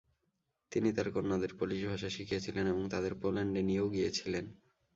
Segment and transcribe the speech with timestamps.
[0.71, 4.45] তিনি তার কন্যাদের পোলিশ ভাষা শিখিয়েছিলেন এবং তাদের পোল্যান্ডে নিয়েও গিয়েছিলেন।